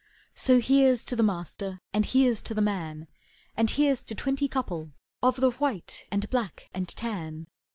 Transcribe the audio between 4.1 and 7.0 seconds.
twenty couple Of the white and black and